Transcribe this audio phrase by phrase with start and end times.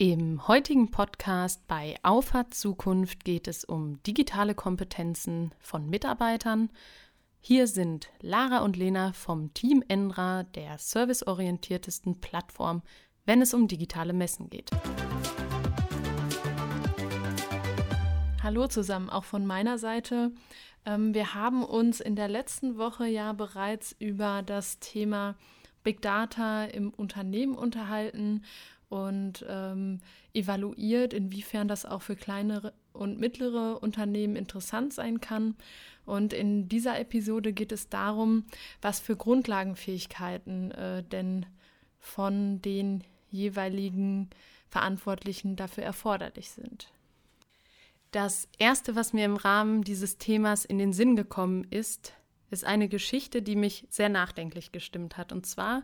[0.00, 6.70] Im heutigen Podcast bei Auffahrt Zukunft geht es um digitale Kompetenzen von Mitarbeitern.
[7.40, 12.82] Hier sind Lara und Lena vom Team Enra, der serviceorientiertesten Plattform,
[13.26, 14.70] wenn es um digitale Messen geht.
[18.40, 20.30] Hallo zusammen, auch von meiner Seite.
[20.86, 25.34] Ähm, wir haben uns in der letzten Woche ja bereits über das Thema
[25.82, 28.44] Big Data im Unternehmen unterhalten
[28.88, 30.00] und ähm,
[30.32, 35.56] evaluiert, inwiefern das auch für kleinere und mittlere Unternehmen interessant sein kann.
[36.06, 38.44] Und in dieser Episode geht es darum,
[38.80, 41.46] was für Grundlagenfähigkeiten äh, denn
[41.98, 44.30] von den jeweiligen
[44.68, 46.90] Verantwortlichen dafür erforderlich sind.
[48.10, 52.14] Das Erste, was mir im Rahmen dieses Themas in den Sinn gekommen ist,
[52.50, 55.32] ist eine Geschichte, die mich sehr nachdenklich gestimmt hat.
[55.32, 55.82] Und zwar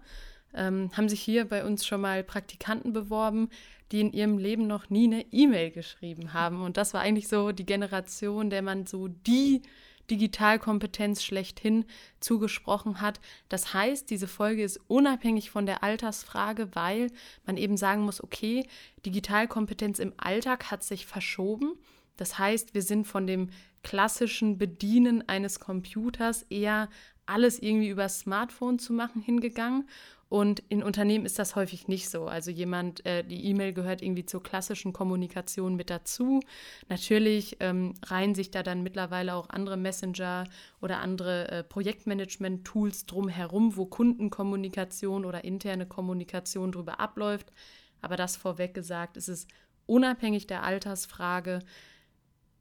[0.55, 3.49] ähm, haben sich hier bei uns schon mal Praktikanten beworben,
[3.93, 6.63] die in ihrem Leben noch nie eine E-Mail geschrieben haben.
[6.63, 9.63] Und das war eigentlich so die Generation, der man so die
[10.11, 11.85] Digitalkompetenz schlechthin
[12.21, 13.21] zugesprochen hat.
[13.49, 17.11] Das heißt, diese Folge ist unabhängig von der Altersfrage, weil
[17.47, 18.67] man eben sagen muss, okay,
[19.07, 21.75] Digitalkompetenz im Alltag hat sich verschoben.
[22.17, 23.51] Das heißt, wir sind von dem
[23.83, 26.89] klassischen Bedienen eines Computers eher
[27.27, 29.89] alles irgendwie über Smartphone zu machen hingegangen
[30.35, 32.27] und in Unternehmen ist das häufig nicht so.
[32.27, 36.41] Also jemand, äh, die E-Mail gehört irgendwie zur klassischen Kommunikation mit dazu.
[36.89, 40.43] Natürlich ähm, reihen sich da dann mittlerweile auch andere Messenger
[40.81, 47.53] oder andere äh, Projektmanagement-Tools drumherum, wo Kundenkommunikation oder interne Kommunikation drüber abläuft.
[48.01, 49.47] Aber das vorweg gesagt, ist es
[49.87, 51.61] unabhängig der Altersfrage.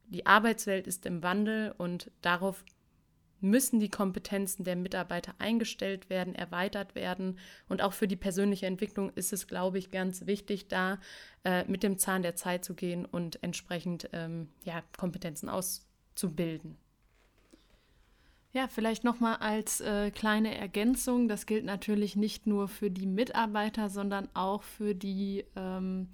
[0.06, 2.64] Die Arbeitswelt ist im Wandel und darauf
[3.44, 7.38] müssen die Kompetenzen der Mitarbeiter eingestellt werden, erweitert werden.
[7.68, 10.98] Und auch für die persönliche Entwicklung ist es, glaube ich, ganz wichtig, da
[11.44, 16.76] äh, mit dem Zahn der Zeit zu gehen und entsprechend ähm, ja, Kompetenzen auszubilden.
[18.52, 21.26] Ja, vielleicht nochmal als äh, kleine Ergänzung.
[21.26, 26.08] Das gilt natürlich nicht nur für die Mitarbeiter, sondern auch für die ähm,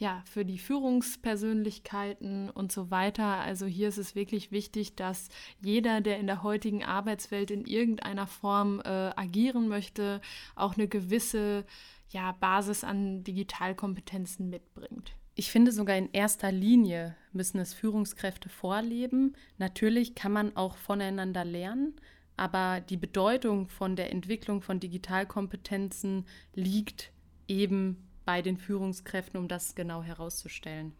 [0.00, 3.26] ja, für die Führungspersönlichkeiten und so weiter.
[3.26, 5.28] Also hier ist es wirklich wichtig, dass
[5.60, 10.22] jeder, der in der heutigen Arbeitswelt in irgendeiner Form äh, agieren möchte,
[10.56, 11.66] auch eine gewisse
[12.08, 15.12] ja, Basis an Digitalkompetenzen mitbringt.
[15.34, 19.36] Ich finde sogar in erster Linie müssen es Führungskräfte vorleben.
[19.58, 21.94] Natürlich kann man auch voneinander lernen,
[22.38, 26.24] aber die Bedeutung von der Entwicklung von Digitalkompetenzen
[26.54, 27.12] liegt
[27.48, 30.92] eben bei den Führungskräften, um das genau herauszustellen.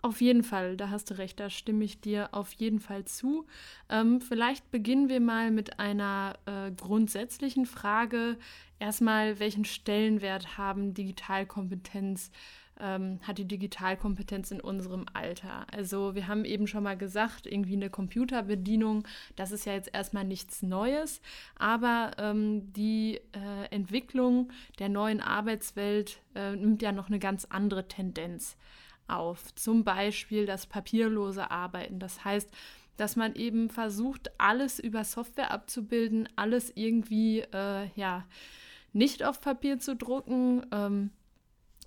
[0.00, 3.44] Auf jeden Fall, da hast du recht, da stimme ich dir auf jeden Fall zu.
[3.90, 8.38] Ähm, vielleicht beginnen wir mal mit einer äh, grundsätzlichen Frage.
[8.78, 12.30] Erstmal, welchen Stellenwert haben Digitalkompetenz
[12.80, 15.66] ähm, hat die Digitalkompetenz in unserem Alter.
[15.72, 20.24] Also wir haben eben schon mal gesagt, irgendwie eine Computerbedienung, das ist ja jetzt erstmal
[20.24, 21.20] nichts Neues,
[21.56, 27.86] aber ähm, die äh, Entwicklung der neuen Arbeitswelt äh, nimmt ja noch eine ganz andere
[27.88, 28.56] Tendenz
[29.06, 29.54] auf.
[29.54, 31.98] Zum Beispiel das papierlose Arbeiten.
[31.98, 32.50] Das heißt,
[32.96, 38.24] dass man eben versucht, alles über Software abzubilden, alles irgendwie, äh, ja,
[38.92, 40.64] nicht auf Papier zu drucken.
[40.70, 41.10] Ähm,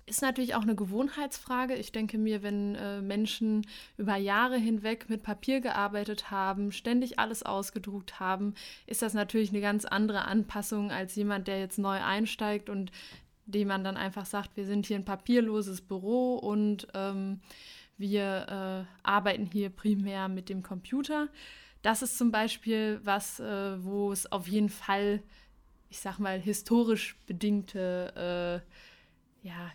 [0.08, 1.74] ist natürlich auch eine Gewohnheitsfrage.
[1.74, 7.42] Ich denke mir, wenn äh, Menschen über Jahre hinweg mit Papier gearbeitet haben, ständig alles
[7.42, 8.54] ausgedruckt haben,
[8.86, 12.90] ist das natürlich eine ganz andere Anpassung als jemand, der jetzt neu einsteigt und
[13.46, 17.40] dem man dann einfach sagt, wir sind hier ein papierloses Büro und ähm,
[17.96, 21.28] wir äh, arbeiten hier primär mit dem Computer.
[21.82, 25.22] Das ist zum Beispiel was, äh, wo es auf jeden Fall,
[25.88, 29.70] ich sag mal, historisch bedingte äh, ja,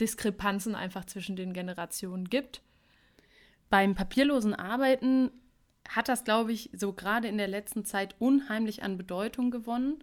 [0.00, 2.62] Diskrepanzen einfach zwischen den Generationen gibt.
[3.68, 5.30] Beim papierlosen Arbeiten
[5.88, 10.02] hat das, glaube ich, so gerade in der letzten Zeit unheimlich an Bedeutung gewonnen.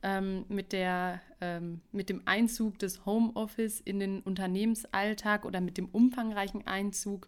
[0.00, 5.88] Ähm, mit, der, ähm, mit dem Einzug des Homeoffice in den Unternehmensalltag oder mit dem
[5.88, 7.26] umfangreichen Einzug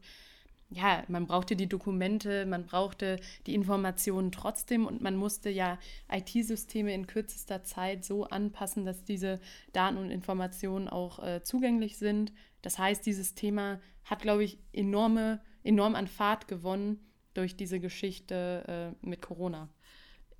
[0.70, 5.78] ja, man brauchte die Dokumente, man brauchte die Informationen trotzdem und man musste ja
[6.11, 9.40] IT-Systeme in kürzester Zeit so anpassen, dass diese
[9.72, 12.32] Daten und Informationen auch äh, zugänglich sind.
[12.62, 17.00] Das heißt, dieses Thema hat, glaube ich, enorme, enorm an Fahrt gewonnen
[17.34, 19.69] durch diese Geschichte äh, mit Corona.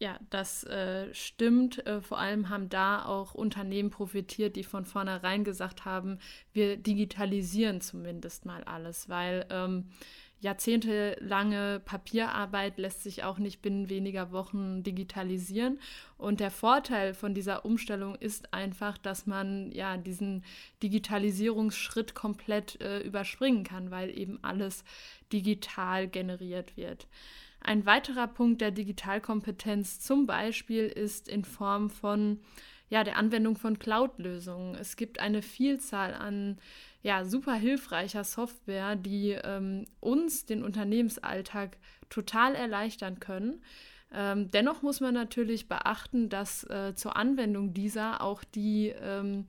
[0.01, 1.87] Ja, das äh, stimmt.
[1.87, 6.19] Äh, vor allem haben da auch Unternehmen profitiert, die von vornherein gesagt haben,
[6.55, 9.91] wir digitalisieren zumindest mal alles, weil ähm,
[10.41, 15.79] jahrzehntelange Papierarbeit lässt sich auch nicht binnen weniger Wochen digitalisieren.
[16.17, 20.45] Und der Vorteil von dieser Umstellung ist einfach, dass man ja diesen
[20.83, 24.85] Digitalisierungsschritt komplett äh, überspringen kann, weil eben alles
[25.33, 27.07] digital generiert wird.
[27.63, 32.41] Ein weiterer Punkt der Digitalkompetenz zum Beispiel ist in Form von
[32.91, 34.75] ja, der Anwendung von Cloud-Lösungen.
[34.75, 36.59] Es gibt eine Vielzahl an
[37.03, 41.79] ja, super hilfreicher Software, die ähm, uns den Unternehmensalltag
[42.11, 43.63] total erleichtern können.
[44.13, 49.47] Ähm, dennoch muss man natürlich beachten, dass äh, zur Anwendung dieser auch die ähm,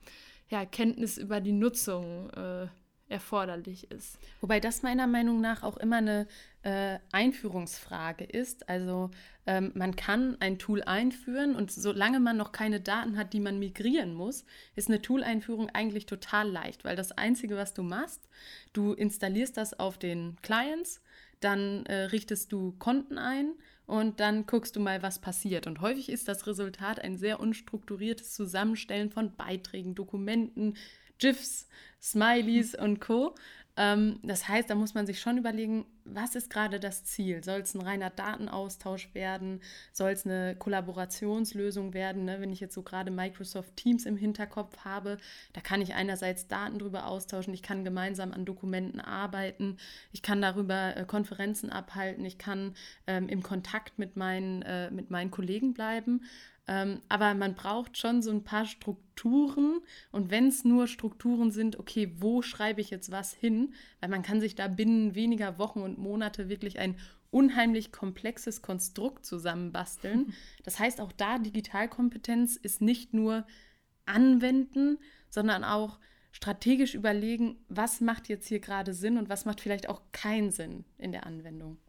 [0.49, 2.67] ja, Kenntnis über die Nutzung äh,
[3.11, 4.17] erforderlich ist.
[4.39, 6.27] Wobei das meiner Meinung nach auch immer eine
[6.63, 8.69] äh, Einführungsfrage ist.
[8.69, 9.11] Also
[9.45, 13.59] ähm, man kann ein Tool einführen und solange man noch keine Daten hat, die man
[13.59, 18.27] migrieren muss, ist eine Tool-Einführung eigentlich total leicht, weil das Einzige, was du machst,
[18.73, 21.01] du installierst das auf den Clients,
[21.39, 23.53] dann äh, richtest du Konten ein
[23.87, 25.67] und dann guckst du mal, was passiert.
[25.67, 30.75] Und häufig ist das Resultat ein sehr unstrukturiertes Zusammenstellen von Beiträgen, Dokumenten,
[31.21, 31.67] GIFs,
[32.01, 33.35] Smileys und Co.
[33.77, 37.43] Ähm, das heißt, da muss man sich schon überlegen, was ist gerade das Ziel?
[37.43, 39.61] Soll es ein reiner Datenaustausch werden?
[39.93, 42.25] Soll es eine Kollaborationslösung werden?
[42.25, 42.41] Ne?
[42.41, 45.19] Wenn ich jetzt so gerade Microsoft Teams im Hinterkopf habe,
[45.53, 49.77] da kann ich einerseits Daten drüber austauschen, ich kann gemeinsam an Dokumenten arbeiten,
[50.11, 52.75] ich kann darüber äh, Konferenzen abhalten, ich kann
[53.07, 56.23] ähm, im Kontakt mit meinen, äh, mit meinen Kollegen bleiben.
[56.71, 59.81] Ähm, aber man braucht schon so ein paar Strukturen.
[60.13, 63.73] Und wenn es nur Strukturen sind, okay, wo schreibe ich jetzt was hin?
[63.99, 66.95] Weil man kann sich da binnen weniger Wochen und Monate wirklich ein
[67.29, 70.33] unheimlich komplexes Konstrukt zusammenbasteln.
[70.63, 73.45] Das heißt, auch da Digitalkompetenz ist nicht nur
[74.05, 74.97] anwenden,
[75.29, 75.99] sondern auch
[76.31, 80.85] strategisch überlegen, was macht jetzt hier gerade Sinn und was macht vielleicht auch keinen Sinn
[80.97, 81.79] in der Anwendung.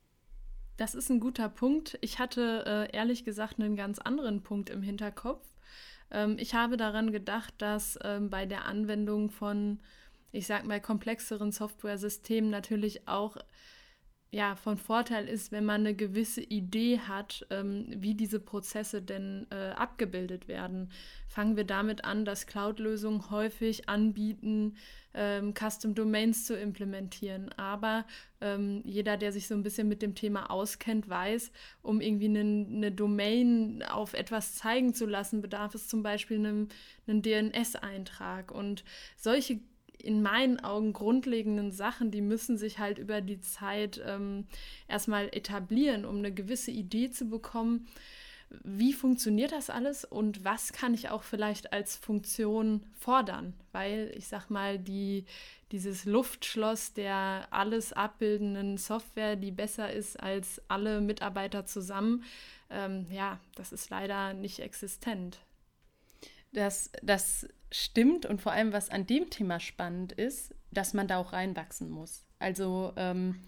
[0.77, 1.99] Das ist ein guter Punkt.
[2.01, 5.47] Ich hatte äh, ehrlich gesagt einen ganz anderen Punkt im Hinterkopf.
[6.11, 9.81] Ähm, ich habe daran gedacht, dass ähm, bei der Anwendung von,
[10.31, 13.37] ich sag mal, komplexeren Software-Systemen natürlich auch
[14.35, 19.47] ja, von Vorteil ist, wenn man eine gewisse Idee hat, ähm, wie diese Prozesse denn
[19.51, 20.91] äh, abgebildet werden.
[21.29, 24.79] Fangen wir damit an, dass Cloud-Lösungen häufig anbieten,
[25.13, 27.51] ähm, Custom Domains zu implementieren.
[27.59, 28.07] Aber
[28.41, 31.53] ähm, jeder, der sich so ein bisschen mit dem Thema auskennt, weiß,
[31.83, 36.69] um irgendwie eine, eine Domain auf etwas zeigen zu lassen, bedarf es zum Beispiel einem,
[37.07, 38.51] einem DNS-Eintrag.
[38.51, 38.83] Und
[39.19, 39.61] solche
[40.03, 44.47] in meinen Augen grundlegenden Sachen, die müssen sich halt über die Zeit ähm,
[44.89, 47.87] erstmal etablieren, um eine gewisse Idee zu bekommen,
[48.65, 53.55] wie funktioniert das alles und was kann ich auch vielleicht als Funktion fordern?
[53.73, 55.25] Weil ich sag mal, die,
[55.71, 62.25] dieses Luftschloss der alles abbildenden Software, die besser ist als alle Mitarbeiter zusammen,
[62.71, 65.39] ähm, ja, das ist leider nicht existent.
[66.53, 71.17] Das, das stimmt und vor allem, was an dem Thema spannend ist, dass man da
[71.19, 72.25] auch reinwachsen muss.
[72.39, 73.41] Also ähm,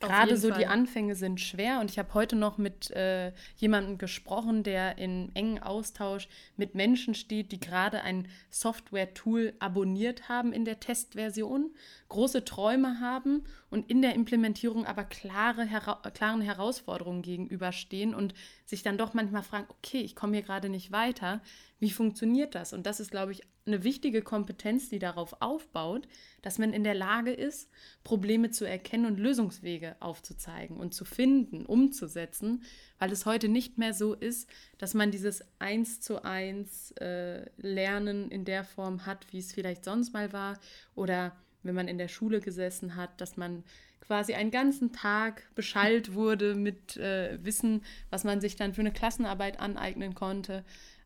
[0.00, 0.58] gerade so Fall.
[0.58, 5.34] die Anfänge sind schwer und ich habe heute noch mit äh, jemandem gesprochen, der in
[5.34, 11.74] engen Austausch mit Menschen steht, die gerade ein Software-Tool abonniert haben in der Testversion,
[12.08, 18.82] große Träume haben und in der Implementierung aber klare, hera klaren Herausforderungen gegenüberstehen und sich
[18.82, 21.42] dann doch manchmal fragen, okay, ich komme hier gerade nicht weiter,
[21.78, 22.72] wie funktioniert das?
[22.72, 26.06] Und das ist, glaube ich, eine wichtige Kompetenz, die darauf aufbaut,
[26.42, 27.70] dass man in der Lage ist,
[28.02, 32.62] Probleme zu erkennen und Lösungswege aufzuzeigen und zu finden, umzusetzen,
[32.98, 38.30] weil es heute nicht mehr so ist, dass man dieses Eins zu eins äh, Lernen
[38.30, 40.58] in der Form hat, wie es vielleicht sonst mal war,
[40.94, 43.64] oder wenn man in der Schule gesessen hat, dass man
[44.06, 48.92] quasi einen ganzen Tag beschallt wurde mit äh, Wissen, was man sich dann für eine
[48.92, 50.64] Klassenarbeit aneignen konnte.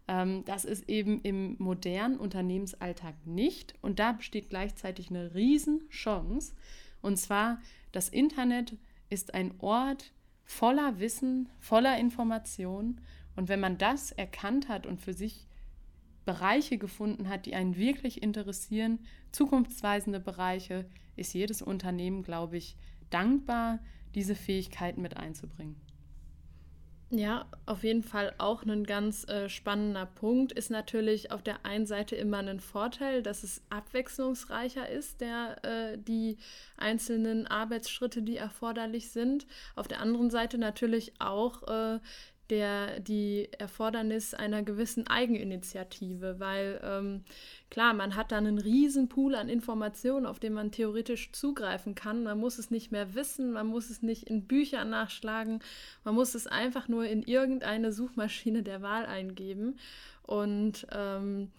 [0.08, 3.74] Ähm, das ist eben im modernen Unternehmensalltag nicht.
[3.82, 6.54] Und da besteht gleichzeitig eine Riesenchance.
[7.00, 7.60] Und zwar,
[7.92, 8.76] das Internet
[9.10, 10.12] ist ein Ort
[10.44, 13.00] voller Wissen, voller Information.
[13.36, 15.46] Und wenn man das erkannt hat und für sich
[16.24, 18.98] Bereiche gefunden hat, die einen wirklich interessieren,
[19.32, 20.84] zukunftsweisende Bereiche,
[21.18, 22.76] ist jedes Unternehmen, glaube ich,
[23.10, 23.80] dankbar,
[24.14, 25.76] diese Fähigkeiten mit einzubringen.
[27.10, 30.52] Ja, auf jeden Fall auch ein ganz äh, spannender Punkt.
[30.52, 35.96] Ist natürlich auf der einen Seite immer ein Vorteil, dass es abwechslungsreicher ist, der, äh,
[35.96, 36.36] die
[36.76, 39.46] einzelnen Arbeitsschritte, die erforderlich sind.
[39.74, 41.98] Auf der anderen Seite natürlich auch äh,
[42.50, 47.24] der, die Erfordernis einer gewissen Eigeninitiative, weil ähm,
[47.70, 52.22] klar, man hat dann einen riesen Pool an Informationen, auf den man theoretisch zugreifen kann.
[52.22, 55.60] Man muss es nicht mehr wissen, man muss es nicht in Büchern nachschlagen,
[56.04, 59.78] man muss es einfach nur in irgendeine Suchmaschine der Wahl eingeben.
[60.22, 61.50] Und ähm,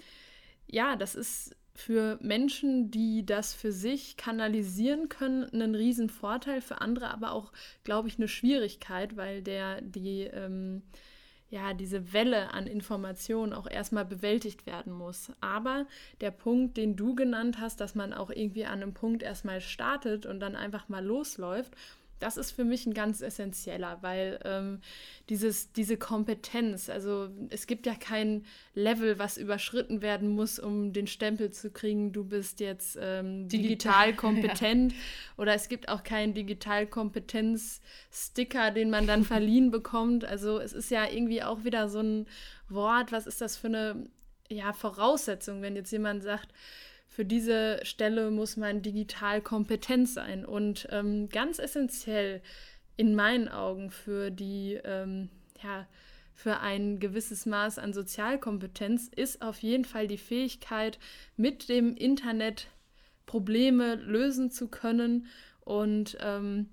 [0.67, 6.81] ja, das ist für Menschen, die das für sich kanalisieren können, einen riesen Vorteil, für
[6.81, 7.51] andere aber auch,
[7.83, 10.83] glaube ich, eine Schwierigkeit, weil der die ähm,
[11.49, 15.31] ja, diese Welle an Informationen auch erstmal bewältigt werden muss.
[15.41, 15.87] Aber
[16.21, 20.27] der Punkt, den du genannt hast, dass man auch irgendwie an einem Punkt erstmal startet
[20.27, 21.73] und dann einfach mal losläuft
[22.19, 24.81] das ist für mich ein ganz essentieller, weil ähm,
[25.29, 31.07] dieses, diese Kompetenz, also es gibt ja kein Level, was überschritten werden muss, um den
[31.07, 34.91] Stempel zu kriegen, du bist jetzt ähm, digital kompetent.
[34.91, 34.97] ja.
[35.37, 40.25] Oder es gibt auch keinen Digitalkompetenz-Sticker, den man dann verliehen bekommt.
[40.25, 42.27] Also es ist ja irgendwie auch wieder so ein
[42.67, 44.07] Wort, was ist das für eine
[44.49, 46.49] ja, Voraussetzung, wenn jetzt jemand sagt,
[47.09, 50.45] für diese Stelle muss man digital kompetent sein.
[50.45, 52.41] Und ähm, ganz essentiell
[52.95, 55.29] in meinen Augen für die, ähm,
[55.61, 55.87] ja,
[56.35, 60.99] für ein gewisses Maß an Sozialkompetenz ist auf jeden Fall die Fähigkeit,
[61.35, 62.67] mit dem Internet
[63.25, 65.27] Probleme lösen zu können
[65.61, 66.69] und ähm,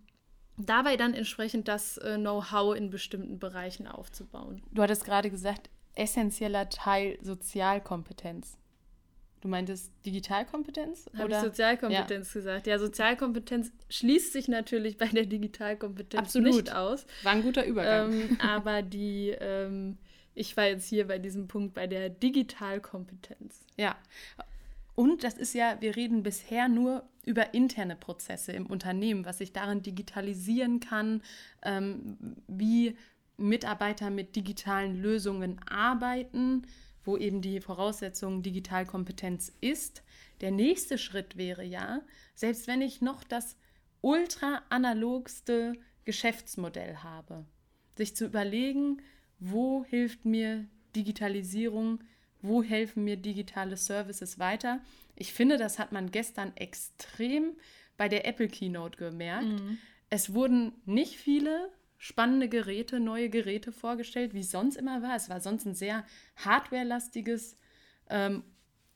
[0.57, 4.63] dabei dann entsprechend das äh, Know-how in bestimmten Bereichen aufzubauen.
[4.71, 8.59] Du hattest gerade gesagt, essentieller Teil Sozialkompetenz.
[9.47, 11.09] Du meintest Digitalkompetenz?
[11.17, 12.41] Habe ich Sozialkompetenz ja.
[12.41, 12.67] gesagt.
[12.67, 16.53] Ja, Sozialkompetenz schließt sich natürlich bei der Digitalkompetenz Absolut.
[16.53, 17.07] nicht aus.
[17.23, 18.13] War ein guter Übergang.
[18.13, 19.99] Ähm, aber die, ähm,
[20.35, 23.65] ich war jetzt hier bei diesem Punkt bei der Digitalkompetenz.
[23.77, 23.95] Ja.
[24.97, 29.53] Und das ist ja, wir reden bisher nur über interne Prozesse im Unternehmen, was sich
[29.53, 31.23] darin digitalisieren kann,
[31.63, 32.17] ähm,
[32.49, 32.97] wie
[33.37, 36.67] Mitarbeiter mit digitalen Lösungen arbeiten
[37.07, 40.03] wo eben die Voraussetzung Digitalkompetenz ist.
[40.41, 42.03] Der nächste Schritt wäre ja,
[42.35, 43.57] selbst wenn ich noch das
[44.01, 47.47] ultra analogste Geschäftsmodell habe,
[47.97, 49.03] sich zu überlegen,
[49.39, 52.01] wo hilft mir Digitalisierung,
[52.43, 54.81] wo helfen mir digitale Services weiter.
[55.15, 57.57] Ich finde, das hat man gestern extrem
[57.97, 59.47] bei der Apple Keynote gemerkt.
[59.47, 59.79] Mhm.
[60.11, 65.17] Es wurden nicht viele spannende Geräte, neue Geräte vorgestellt, wie es sonst immer war.
[65.17, 66.05] Es war sonst ein sehr
[66.37, 67.57] hardwarelastiges
[68.11, 68.45] ähm,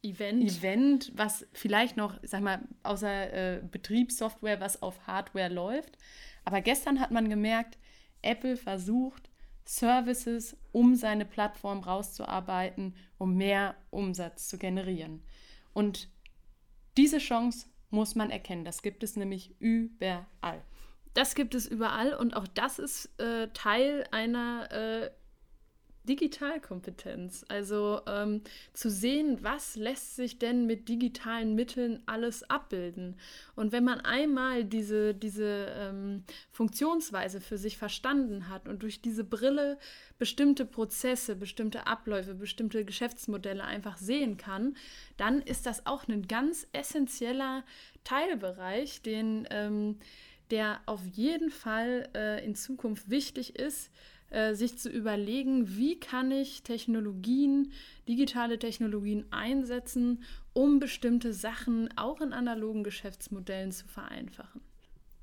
[0.03, 0.45] Event.
[0.45, 5.99] Event, was vielleicht noch, sag mal, außer äh, Betriebssoftware, was auf Hardware läuft.
[6.45, 7.79] Aber gestern hat man gemerkt,
[8.23, 9.31] Apple versucht,
[9.65, 15.23] Services um seine Plattform rauszuarbeiten, um mehr Umsatz zu generieren.
[15.75, 16.09] Und
[16.97, 18.65] diese Chance muss man erkennen.
[18.65, 20.63] Das gibt es nämlich überall.
[21.15, 25.11] Das gibt es überall und auch das ist äh, Teil einer äh,
[26.05, 27.45] Digitalkompetenz.
[27.49, 33.17] Also ähm, zu sehen, was lässt sich denn mit digitalen Mitteln alles abbilden.
[33.55, 39.25] Und wenn man einmal diese, diese ähm, Funktionsweise für sich verstanden hat und durch diese
[39.25, 39.79] Brille
[40.19, 44.77] bestimmte Prozesse, bestimmte Abläufe, bestimmte Geschäftsmodelle einfach sehen kann,
[45.17, 47.63] dann ist das auch ein ganz essentieller
[48.05, 49.99] Teilbereich, den ähm,
[50.51, 53.91] der auf jeden Fall äh, in Zukunft wichtig ist,
[54.31, 57.73] äh, sich zu überlegen, wie kann ich Technologien,
[58.07, 64.61] digitale Technologien einsetzen, um bestimmte Sachen auch in analogen Geschäftsmodellen zu vereinfachen.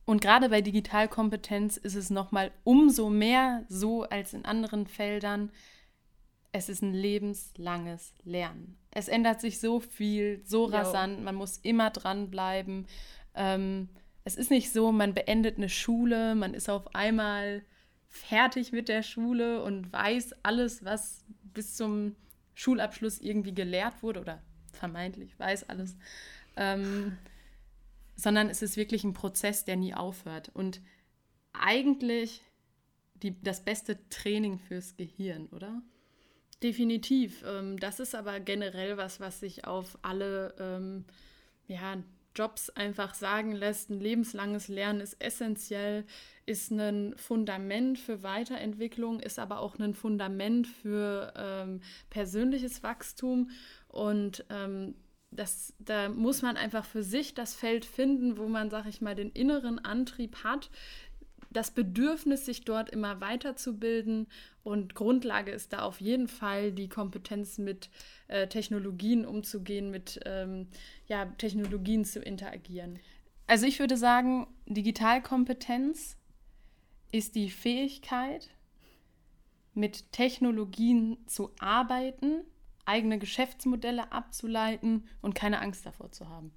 [0.04, 5.52] Und gerade bei Digitalkompetenz ist es nochmal umso mehr so als in anderen Feldern.
[6.52, 8.78] Es ist ein lebenslanges Lernen.
[8.92, 12.88] Es ändert sich so viel, so rasant, man muss immer dranbleiben.
[13.36, 13.90] Ähm,
[14.28, 17.64] es ist nicht so, man beendet eine Schule, man ist auf einmal
[18.10, 22.14] fertig mit der Schule und weiß alles, was bis zum
[22.54, 24.44] Schulabschluss irgendwie gelehrt wurde oder
[24.74, 25.96] vermeintlich weiß alles.
[26.58, 27.18] Ähm,
[28.18, 30.50] sondern es ist wirklich ein Prozess, der nie aufhört.
[30.54, 30.82] Und
[31.54, 32.42] eigentlich
[33.24, 35.82] die, das beste Training fürs Gehirn, oder?
[36.62, 37.46] Definitiv.
[37.48, 41.06] Ähm, das ist aber generell was, was sich auf alle ähm,
[41.70, 41.96] ja,
[42.38, 46.06] Jobs einfach sagen lässt, ein lebenslanges Lernen ist essentiell,
[46.46, 53.50] ist ein Fundament für Weiterentwicklung, ist aber auch ein Fundament für ähm, persönliches Wachstum.
[53.88, 54.96] Und ähm,
[55.32, 59.16] das, da muss man einfach für sich das Feld finden, wo man, sag ich mal,
[59.16, 60.70] den inneren Antrieb hat,
[61.58, 64.28] das Bedürfnis, sich dort immer weiterzubilden.
[64.64, 67.90] Und Grundlage ist da auf jeden Fall die Kompetenz, mit
[68.28, 70.68] äh, Technologien umzugehen, mit ähm,
[71.08, 73.00] ja, Technologien zu interagieren.
[73.48, 76.18] Also ich würde sagen, Digitalkompetenz
[77.12, 78.50] ist die Fähigkeit,
[79.74, 82.42] mit Technologien zu arbeiten,
[82.86, 86.52] eigene Geschäftsmodelle abzuleiten und keine Angst davor zu haben.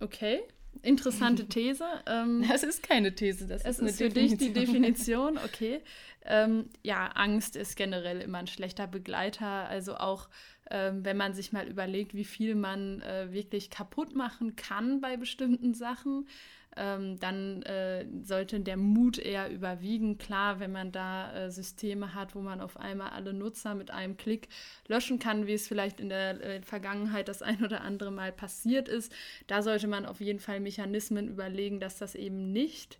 [0.00, 0.42] Okay,
[0.82, 1.84] interessante These.
[2.06, 5.38] Ähm, das ist keine These, das ist, eine ist für dich die Definition.
[5.44, 5.80] Okay.
[6.24, 9.68] Ähm, ja, Angst ist generell immer ein schlechter Begleiter.
[9.68, 10.28] Also auch
[10.70, 15.16] ähm, wenn man sich mal überlegt, wie viel man äh, wirklich kaputt machen kann bei
[15.16, 16.28] bestimmten Sachen
[16.76, 20.18] ähm, dann äh, sollte der Mut eher überwiegen.
[20.18, 24.16] Klar, wenn man da äh, Systeme hat, wo man auf einmal alle Nutzer mit einem
[24.16, 24.48] Klick
[24.86, 28.88] löschen kann, wie es vielleicht in der äh, Vergangenheit das ein oder andere Mal passiert
[28.88, 29.12] ist,
[29.46, 32.98] da sollte man auf jeden Fall Mechanismen überlegen, dass das eben nicht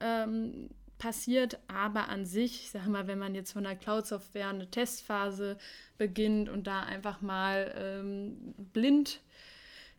[0.00, 0.70] ähm,
[1.02, 5.58] passiert, aber an sich, ich sage mal, wenn man jetzt von der Cloud-Software eine Testphase
[5.98, 9.20] beginnt und da einfach mal ähm, blind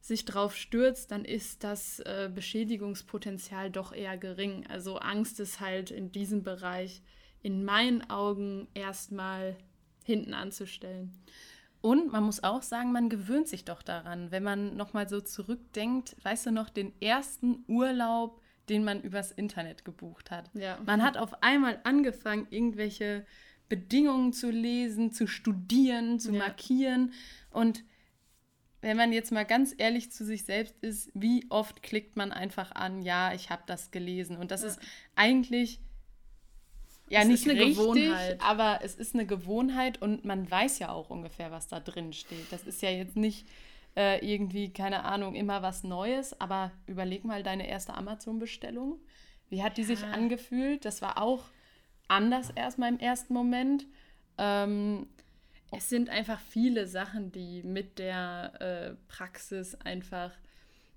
[0.03, 4.67] sich drauf stürzt, dann ist das äh, Beschädigungspotenzial doch eher gering.
[4.67, 7.01] Also Angst ist halt in diesem Bereich
[7.41, 9.55] in meinen Augen erstmal
[10.03, 11.23] hinten anzustellen.
[11.79, 16.17] Und man muss auch sagen, man gewöhnt sich doch daran, wenn man nochmal so zurückdenkt,
[16.23, 20.49] weißt du noch, den ersten Urlaub, den man übers Internet gebucht hat.
[20.53, 20.79] Ja.
[20.85, 23.25] Man hat auf einmal angefangen, irgendwelche
[23.69, 26.39] Bedingungen zu lesen, zu studieren, zu ja.
[26.39, 27.13] markieren
[27.51, 27.85] und
[28.83, 32.73] wenn man jetzt mal ganz ehrlich zu sich selbst ist, wie oft klickt man einfach
[32.73, 34.37] an, ja, ich habe das gelesen.
[34.37, 34.67] Und das ja.
[34.67, 34.79] ist
[35.15, 35.79] eigentlich
[37.09, 38.41] ja es nicht richtig, Gewohnheit.
[38.41, 42.51] aber es ist eine Gewohnheit und man weiß ja auch ungefähr, was da drin steht.
[42.51, 43.47] Das ist ja jetzt nicht
[43.95, 48.99] äh, irgendwie, keine Ahnung, immer was Neues, aber überleg mal deine erste Amazon-Bestellung.
[49.49, 49.87] Wie hat die ja.
[49.87, 50.83] sich angefühlt?
[50.83, 51.45] Das war auch
[52.09, 53.85] anders erstmal im ersten Moment.
[54.37, 55.07] Ähm,
[55.77, 60.31] es sind einfach viele Sachen, die mit der äh, Praxis einfach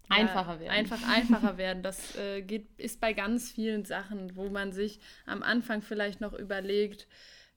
[0.08, 0.70] einfacher werden.
[0.70, 1.82] Einfach einfacher werden.
[1.82, 6.32] Das äh, geht, ist bei ganz vielen Sachen, wo man sich am Anfang vielleicht noch
[6.32, 7.06] überlegt,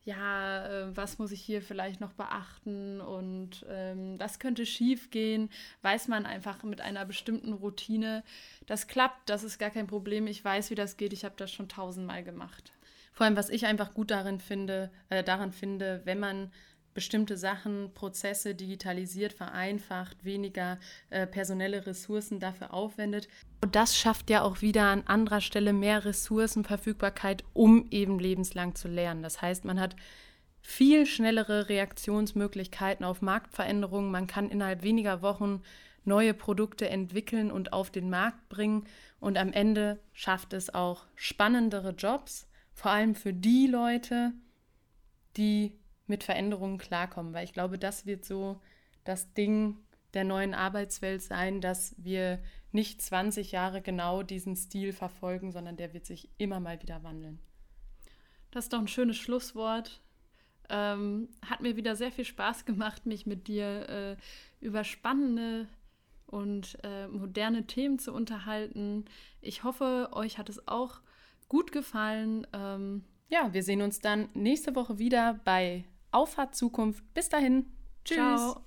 [0.04, 5.50] ja, äh, was muss ich hier vielleicht noch beachten und ähm, das könnte schief gehen,
[5.82, 8.24] weiß man einfach mit einer bestimmten Routine,
[8.66, 11.52] das klappt, das ist gar kein Problem, ich weiß, wie das geht, ich habe das
[11.52, 12.72] schon tausendmal gemacht.
[13.12, 16.52] Vor allem, was ich einfach gut darin finde, äh, daran finde, wenn man
[17.00, 20.78] bestimmte Sachen, Prozesse digitalisiert, vereinfacht, weniger
[21.12, 23.30] äh, personelle Ressourcen dafür aufwendet.
[23.64, 28.90] Und das schafft ja auch wieder an anderer Stelle mehr Ressourcenverfügbarkeit, um eben lebenslang zu
[28.90, 29.24] lernen.
[29.24, 29.96] Das heißt, man hat
[30.62, 34.12] viel schnellere Reaktionsmöglichkeiten auf Marktveränderungen.
[34.12, 35.62] Man kann innerhalb weniger Wochen
[36.04, 38.84] neue Produkte entwickeln und auf den Markt bringen.
[39.22, 44.34] Und am Ende schafft es auch spannendere Jobs, vor allem für die Leute,
[45.38, 48.62] die mit Veränderungen klarkommen, weil ich glaube, das wird so
[49.04, 49.78] das Ding
[50.14, 52.40] der neuen Arbeitswelt sein, dass wir
[52.72, 57.40] nicht 20 Jahre genau diesen Stil verfolgen, sondern der wird sich immer mal wieder wandeln.
[58.52, 60.02] Das ist doch ein schönes Schlusswort.
[60.70, 64.18] Ähm, hat mir wieder sehr viel Spaß gemacht, mich mit dir äh,
[64.60, 65.68] über spannende
[66.28, 69.06] und äh, moderne Themen zu unterhalten.
[69.42, 71.02] Ich hoffe, euch hat es auch
[71.48, 72.46] gut gefallen.
[72.54, 77.04] Ähm, ja, wir sehen uns dann nächste Woche wieder bei Auffahrt Zukunft.
[77.14, 77.66] Bis dahin.
[78.04, 78.18] Tschüss.
[78.18, 78.66] Ciao.